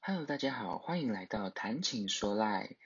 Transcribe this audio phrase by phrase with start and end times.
[0.00, 2.76] Hello，大家好，欢迎来到谈情说赖。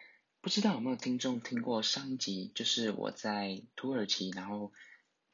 [0.41, 4.73] 不知道有没有听众听过上一集，就是我在土耳其，然后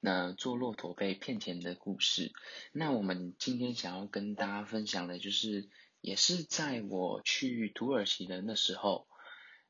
[0.02, 2.30] 呃坐骆驼被骗钱的故事。
[2.72, 5.70] 那我们今天想要跟大家分享的，就是
[6.02, 9.08] 也是在我去土耳其的那时候，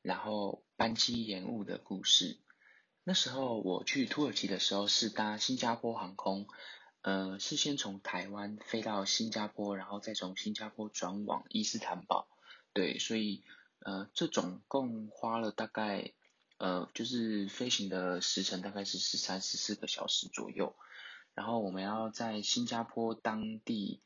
[0.01, 2.39] 然后班机延误的故事。
[3.03, 6.47] 那时候我去土耳其的时候是搭新加坡航空，
[7.03, 12.27] 呃，是先从台湾飞到新加坡，然后再从新加坡转往伊斯坦堡。
[12.73, 13.43] 对，所以
[13.85, 16.13] 呃，这总共花了大概
[16.57, 20.75] 呃，就是飞行的时程大概是十三、十四个小时左右。
[21.35, 24.01] 然后我们要在新加坡当地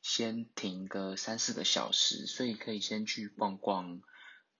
[0.00, 4.00] 先停个三四个小时，所以可以先去逛逛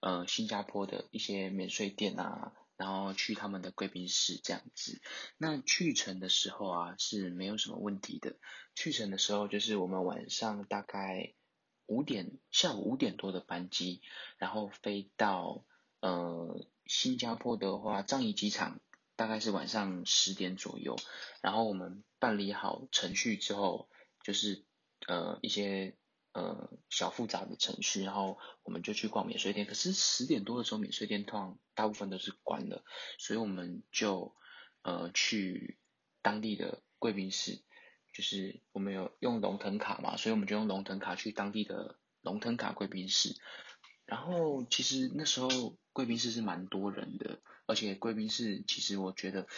[0.00, 2.52] 呃新加坡的一些免税店啊。
[2.76, 5.02] 然后去他们的贵宾室这样子，
[5.36, 8.36] 那去程的时候啊是没有什么问题的。
[8.74, 11.34] 去程的时候就是我们晚上大概
[11.84, 14.00] 五点，下午五点多的班机，
[14.38, 15.66] 然后飞到
[16.00, 18.80] 呃新加坡的话，樟宜机场
[19.14, 20.96] 大概是晚上十点左右。
[21.42, 23.90] 然后我们办理好程序之后，
[24.24, 24.64] 就是
[25.06, 25.98] 呃一些。
[26.32, 29.66] 呃，小复杂的程序，然后我们就去逛免税店。
[29.66, 32.84] 可是十点多的时候，免税店通常大部分都是关的，
[33.18, 34.32] 所以我们就
[34.82, 35.76] 呃去
[36.22, 37.60] 当地的贵宾室，
[38.14, 43.34] 就是我们有用龙腾卡嘛，所以我们就用龙腾卡去当地的龙腾卡贵宾室。
[44.06, 45.48] 然后其实那时候
[45.92, 49.48] 贵宾室是蛮多人的，而且贵宾室其实我觉得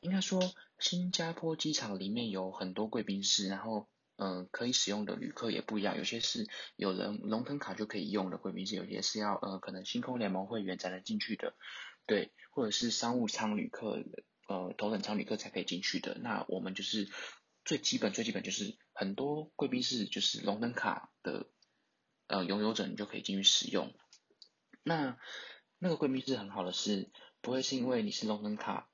[0.00, 0.38] 应该说
[0.78, 3.88] 新加坡机场里面有很多贵宾室，然后。
[4.22, 11.54] 嗯，可以使用的旅客也不一样，有些是有人龙腾卡就可以用的贵宾室，有些是要呃可能星空联盟会员才能进去的，
[12.04, 14.04] 对，或者是商务舱旅客，
[14.46, 16.18] 呃头等舱旅客才可以进去的。
[16.20, 17.08] 那我们就是
[17.64, 21.46] 最基本最基本就是很多贵宾室就是龙腾卡的
[22.26, 23.94] 呃拥有者你就可以进去使用。
[24.82, 25.16] 那
[25.78, 27.10] 那个贵宾室很好的是
[27.40, 28.90] 不会是因为你是龙腾卡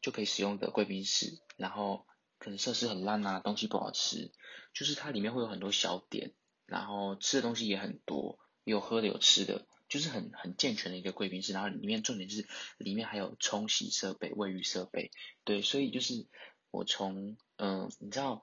[0.00, 2.06] 就可以使用的贵宾室，然后。
[2.40, 4.32] 可能设施很烂啊，东西不好吃，
[4.74, 6.32] 就是它里面会有很多小点，
[6.66, 11.52] 然后吃的东西也很多，有喝的有吃的，就是很很健全的一个贵宾室。
[11.52, 15.12] 然后里面重点是里面还有冲洗设备、卫浴设备，
[15.44, 16.26] 对，所以就是
[16.70, 18.42] 我从嗯、你知道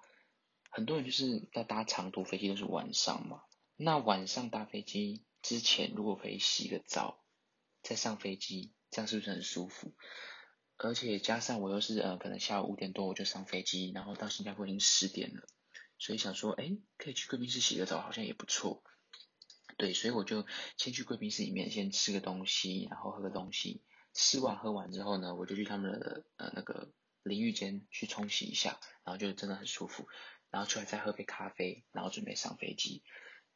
[0.69, 3.41] 很多人就是要搭长途飞机都是晚上嘛，
[3.75, 7.23] 那晚上搭飞机之前如果可以洗个澡
[7.81, 9.95] 再上飞机，这样是不是很舒服？
[10.77, 15.47] 而且加上我又是呃，可能下午五点多我就上飞机，然后到新加坡已经十点了，
[15.97, 18.83] 所以想说，哎，可以去贵宾室洗个澡，好像也不错。
[19.77, 20.45] 对，所以我就
[20.77, 23.83] 先去贵宾室里面先吃个东西，然后喝个东西。
[24.13, 30.07] 吃完喝完之后呢，我就去他们的呃那个淋浴间去冲洗一下，然后就真的很舒服。
[30.49, 33.03] 然后出来再喝杯咖啡，然后准备上飞机。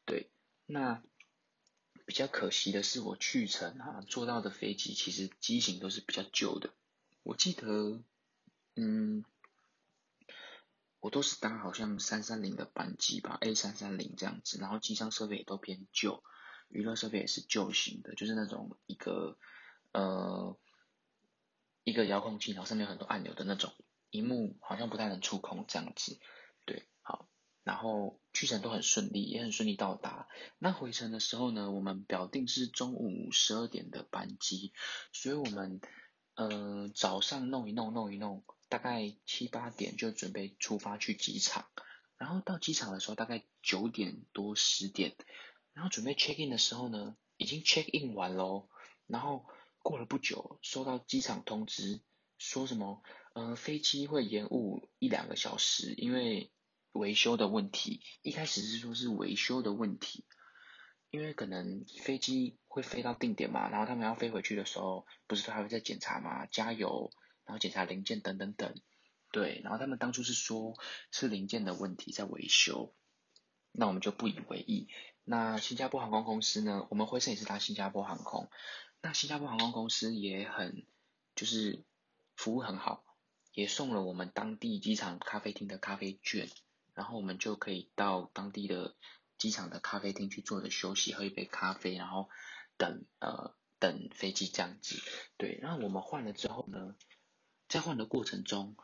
[0.05, 0.29] 对，
[0.65, 1.01] 那
[2.05, 6.73] 比较可惜的是，我去程啊坐到的飞机其实机型都是比较旧的。
[7.23, 8.01] 我记得，
[8.75, 9.23] 嗯，
[10.99, 16.23] 我都是搭好像三三零的班机吧，A 三三零这样子，然后机上设备也都偏旧，
[16.67, 19.37] 娱乐设备也是旧型的，就是那种一个
[19.91, 20.57] 呃
[21.83, 23.71] 一个遥控器，然后上面有很多按钮的那种，
[24.09, 26.19] 荧幕好像不太能触控这样子，
[26.65, 27.29] 对，好，
[27.63, 30.27] 然后去程都很顺利，也很顺利到达。
[30.57, 34.73] 那回程的时候呢，我们表定是中午十二点的班机，
[35.13, 35.79] 所以我们。
[36.41, 41.67] 呃，早上弄一弄，弄一弄，大概七八点就准备出发去机场。
[42.17, 45.15] 然后到机场的时候，大概九点多十点，
[45.73, 48.69] 然后准备 check in 的时候呢，已经 check in 完喽。
[49.05, 49.45] 然后
[49.83, 52.01] 过了不久，收到机场通知，
[52.39, 53.03] 说什么
[53.33, 56.51] 呃飞机会延误一两个小时，因为
[56.91, 58.01] 维修的问题。
[58.23, 60.25] 一开始是说是维修的问题。
[61.11, 67.11] 因为可能飞机会飞到定点嘛，然后他们要飞回去的时候，不是还会再检查嘛，加油，
[67.43, 68.73] 然后检查零件等等等，
[69.29, 70.77] 对，然后他们当初是说
[71.11, 72.93] 是零件的问题在维修，
[73.73, 74.87] 那我们就不以为意。
[75.25, 78.49] 那新加坡航空公司呢，我们回程也是搭新加坡航空，
[79.01, 80.85] 那新加坡航空公司也很
[81.35, 81.83] 就是
[82.37, 83.03] 服务很好，
[83.51, 86.47] 也送了我们当地机场咖啡厅的咖啡券，
[86.93, 88.95] 然后我们就可以到当地的。
[89.37, 92.29] 机场的咖啡厅去坐着休息，喝一杯咖啡，然后
[92.81, 94.99] 等呃等飞机这样子。
[95.37, 96.95] 对，然后我们换了之后呢，
[97.67, 98.75] 在换的过程中，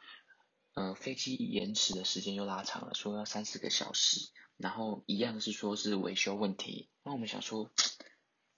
[0.75, 4.29] 呃飞机延迟的时间又拉长了，说要三四个小时。
[4.57, 6.89] 然后一样是说是维修问题。
[7.03, 7.71] 那我们想说，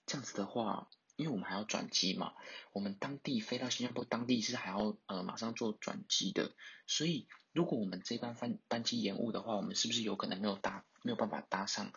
[0.06, 2.32] 这样子的话，因为我们还要转机嘛，
[2.72, 6.54] 我们当地飞到新加坡当地是还要呃马上做转机的，
[6.86, 11.92] 所以如果我们这班班班机延误的话，我们是不是有可能没有搭没有办法搭上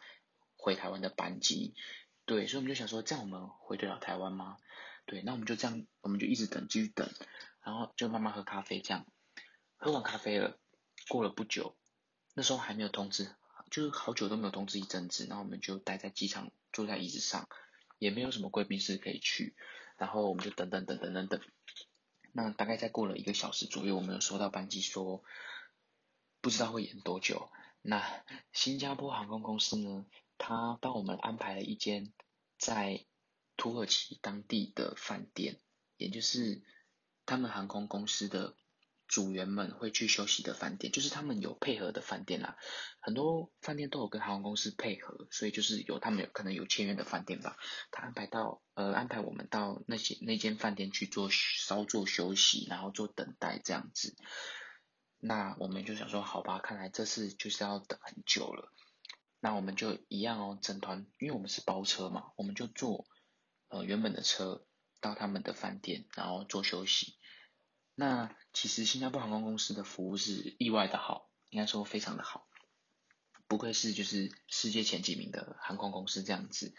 [0.57, 1.73] 回台湾的班机？
[2.25, 4.57] 对，所以我们就想说，这样我们回得了台湾吗？
[5.05, 7.09] 对，那我们就这样，我们就一直等，继续等，
[7.61, 9.05] 然后就慢慢喝咖啡，这样。
[9.75, 10.57] 喝完咖啡了，
[11.09, 11.75] 过了不久，
[12.33, 13.35] 那时候还没有通知，
[13.69, 17.49] 就是好久都没有通知一阵子，然后我们就待在机场，坐在椅子上，
[17.99, 19.53] 也没有什么贵宾室可以去，
[19.97, 21.41] 然后我们就等等等等等等，
[22.31, 25.21] 那大概再过了一个小时左右，我们有收到班机说，
[26.39, 28.23] 不知道会延多久，那
[28.53, 30.05] 新加坡航空公司呢，
[30.37, 32.13] 他帮我们安排了一间
[32.57, 33.05] 在
[33.55, 35.59] 土耳其当地的饭店，
[35.97, 36.61] 也就是
[37.25, 38.55] 他们航空公司的
[39.07, 42.57] 组员们会去休息的饭店，就是他们有配合的饭店啦。
[42.99, 47.57] 很多饭店都有跟航空公司配合，所以就是有他们可能有签约的饭店吧。
[47.91, 54.15] 他安排到呃安排我们到那些那间饭店去做稍作休息，然后做等待这样子。
[55.19, 58.71] 那我们就想说，好吧，看来这次就是要等很久了。
[59.43, 63.05] 那我们就一样哦，整团，因为我们是包车嘛，我们就坐。
[63.67, 64.65] 呃，原本的车
[65.01, 67.17] 到他们的饭店，然后做休息。
[67.93, 72.47] 那其实新加坡航空公司的服务是意外的好，应该说非常的好，
[73.47, 76.73] 不愧是就是世界前几名的航空公司这样子。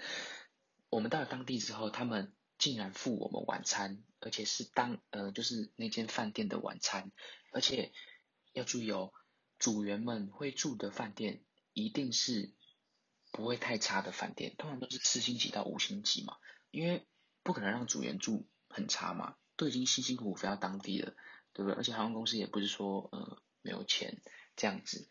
[0.88, 7.12] 我们到了当地之后，他们竟然付我们晚餐，而且是当呃就是那间饭店的晚餐，
[7.52, 7.92] 而且
[8.54, 9.12] 要注意哦，
[9.58, 12.54] 组员们会住的饭店一定是
[13.30, 16.38] 不会太差的饭店，通常都是四星级到五星级嘛。
[16.70, 17.06] 因为
[17.42, 21.14] 不可能让组员住很差嘛，都已经辛辛苦苦飞到当地了，
[21.52, 21.76] 对不对？
[21.76, 24.22] 而且航空公司也不是说呃没有钱
[24.56, 25.08] 这样子，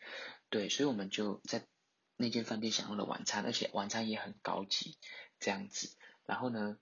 [0.50, 1.68] 对，所以我们就在
[2.18, 4.98] 那间饭店享用了晚餐，而且晚餐也很高级
[5.40, 5.96] 这样子。
[6.26, 6.78] 然后呢，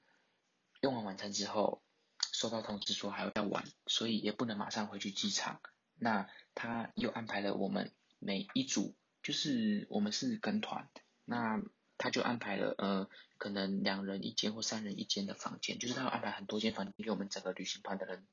[0.82, 1.84] 用完晚餐之后，
[2.32, 5.62] 收到通知说还要再玩，所以也不能马上回去机场。
[5.96, 10.90] 那他又安排了我们每一组，就是我们是跟团，
[11.26, 11.62] 那。
[12.04, 13.08] 他就安排了呃，
[13.38, 18.26] 可能两人一间或三人一间的房间，就是他要安排很多间房间给我们整个旅行团的人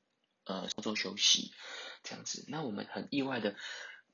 [0.45, 1.53] 呃稍作休息
[2.01, 2.45] 这样子。
[2.47, 3.55] 那我们很意外的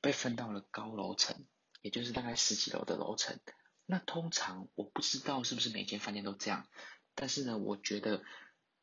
[0.02, 1.46] 被分到了高楼层，
[1.80, 3.40] 也就是大概十几楼的楼层。
[3.86, 6.68] 那通常我不知道是不是每间饭店都这样，
[7.14, 8.22] 但是呢，我觉得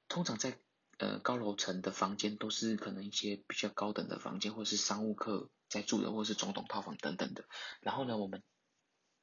[0.08, 0.58] 通常在
[0.98, 7.46] 呃高楼层的房间都是可能一些比较高等的房间，或是商务客在住的，或是总统套房等等的。
[7.82, 8.44] 然后呢，我们。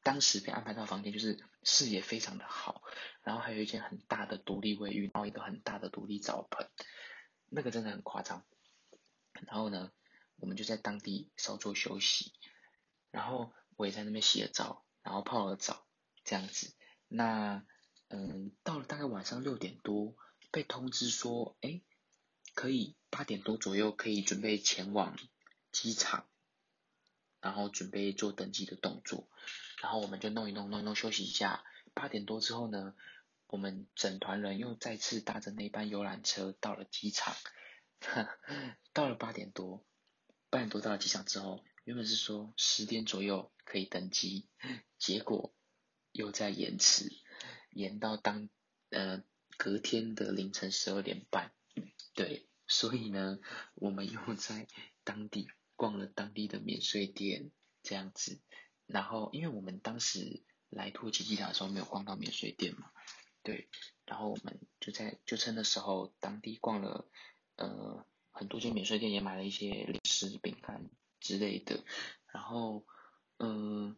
[0.03, 2.83] 当时被安排到房间，就是视野非常的好，
[3.23, 6.71] 然后还有一间很大的独立卫浴，然后一个很大的独立澡盆，
[7.51, 8.47] 那个真的很夸张。
[9.47, 9.93] 然后呢，
[10.37, 12.33] 我们就在当地稍作休息，
[13.11, 15.87] 然后我也在那边洗了澡，然后泡了澡，
[16.25, 16.75] 这样子。
[17.07, 17.63] 那
[18.09, 20.17] 嗯，到了大概晚上六点多，
[20.51, 21.83] 被通知说，哎，
[22.55, 25.15] 可以八点多左右可以准备前往
[25.73, 26.27] 机场，
[27.41, 29.29] 然后准备做登机的动作。
[29.83, 31.65] 然后我们就弄一弄，弄一弄，休息一下。
[31.95, 32.95] 八点多之后呢，
[33.47, 37.35] 我们整团人又再次搭着那班游览车到了机场。
[38.93, 39.85] 到了八点多，
[40.49, 44.49] 八点多到了机场之后，原本是说十点左右可以登机，
[44.99, 45.53] 结果
[46.13, 47.11] 又在延迟，
[47.71, 48.49] 延到当
[48.91, 49.23] 呃
[49.57, 51.53] 隔天的凌晨十二点半。
[52.15, 53.39] 对，所以呢，
[53.75, 54.67] 我们又在
[55.05, 55.49] 当地
[55.81, 57.51] 逛了当地的免税店，
[57.83, 58.39] 这样子。
[58.85, 62.91] 然后，因为我们当时来土耳其机场的时候没有逛到免税店嘛，
[63.43, 63.71] 对，
[64.05, 67.09] 然后我们就在就趁那时候当地逛了
[67.57, 71.83] 呃很多间免税店，也买了一些零食、饼干之类的。
[72.27, 72.85] 然后，
[73.39, 73.97] 呃，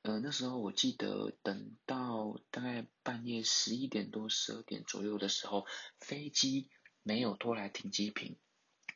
[0.00, 5.66] 呃那时候我记得等到大概半夜十一点多、十二点左右的时候，
[6.00, 6.70] 飞机
[7.02, 8.38] 没有拖来停机坪，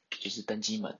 [0.08, 0.98] 就是登机门。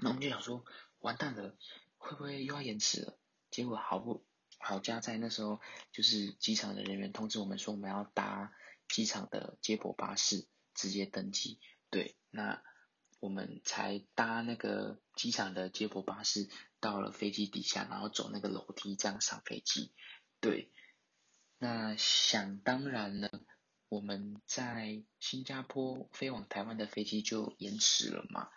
[0.00, 0.64] 那我们就想说，
[1.00, 1.56] 完蛋了，
[1.98, 3.18] 会不会又要延迟了？
[3.50, 4.24] 结果好不
[4.58, 5.60] 好加在那时候，
[5.92, 8.52] 就是机场的人员通知我们说，我们要搭
[8.88, 11.58] 机场的接驳巴士直接登机。
[11.90, 12.62] 对，那
[13.18, 19.92] 我们才搭那个机场的接驳巴士到了飞机底下，然后走那个楼梯这样上飞机。
[20.40, 20.70] 对，
[21.58, 23.42] 那想当然了，
[23.88, 28.48] 我们在新加坡飞往台湾的飞机就延迟了嘛，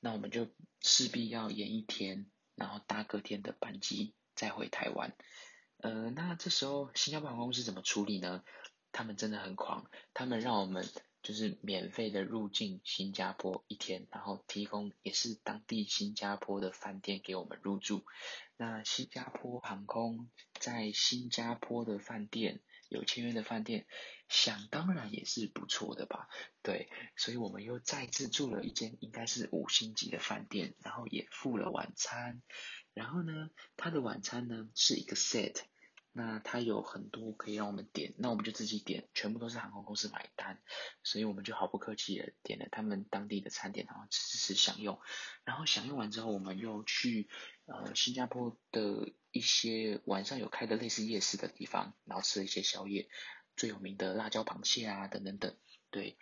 [0.00, 0.48] 那我们就
[0.80, 4.14] 势必要延一天，然后搭隔天的班机。
[4.34, 5.16] 再回台湾，
[5.78, 8.44] 呃，那这时候新加坡航空公司怎么处理呢？
[8.92, 10.88] 他们真的很狂，他们让我们
[11.24, 18.04] 就是免费的入境新加坡一天，然后提供也是当地新加坡的饭店给我们入住。
[18.56, 23.86] 那新加坡航空在新加坡的饭店有签约的饭店，
[24.28, 26.28] 想当然也是不错的吧？
[26.62, 32.42] 对，所以我们又再次住了一间应该是五星级的饭店，然后也付了晚餐。
[32.94, 35.60] 然后呢，他的晚餐呢是一个 set，
[36.12, 40.60] 那他有很多可以让我们点，那我们就自己点，全部都是航空公司买单，
[41.04, 44.98] 所以我们就毫不客气的点了他们当地的餐点，然后吃吃吃享用。
[45.44, 47.28] 然后享用完之后，我们又去
[47.68, 49.12] 呃新加坡的。
[49.30, 53.10] 一些晚上有开的类似夜市的地方，然后吃了一些宵夜，
[53.56, 55.54] 最有名的辣椒螃蟹啊，等等等，
[55.90, 56.16] 对。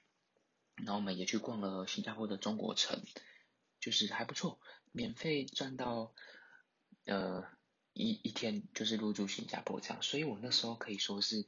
[0.74, 3.00] 然后我们也去逛了新加坡的中国城，
[3.80, 4.58] 就是还不错，
[4.90, 6.12] 免费赚到
[7.04, 7.44] 呃
[7.92, 11.46] 一一天就是入住新加坡这样，所以我那时候可以说是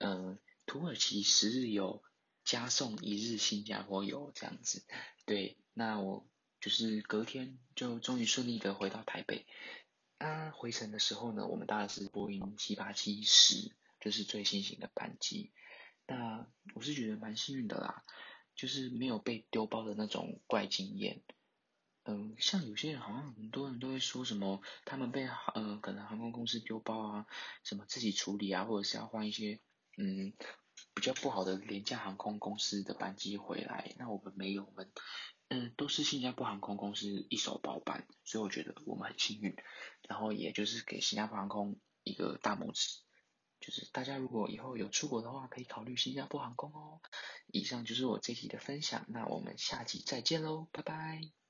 [0.00, 0.36] 呃
[0.66, 2.02] 土耳其十日游
[2.44, 4.84] 加送一日新加坡游这样子，
[5.24, 5.56] 对。
[5.72, 6.28] 那我
[6.66, 9.46] 就是隔天就终于顺利的回到台北。
[10.18, 13.70] 啊，回程的时候呢，我们搭的是波音七八七十，
[14.00, 15.52] 就是最新型的班机。
[16.08, 16.44] 那
[16.74, 18.02] 我是觉得蛮幸运的啦，
[18.56, 21.22] 就是没有被丢包的那种怪经验。
[22.02, 27.26] 嗯，像有些人好像很多人都会说什么，他们被嗯可能航空公司丢包啊，
[27.62, 29.60] 什么自己处理啊，或者是要换一些
[29.96, 30.32] 嗯
[30.94, 33.94] 比较不好的廉价航空公司的班机回来。
[33.98, 34.90] 那我们没有，我们。
[35.48, 39.54] 嗯，都是新加坡航空公司一手包办，所以我觉得我们很幸运。
[40.08, 42.98] 然后也就是给新加坡航空一个大拇指，
[43.60, 47.00] 就是大家如果以后有出国的话，可以考虑新加坡航空哦。
[47.46, 51.45] 以上就是我这期的分享，那我们下期再见喽，拜拜。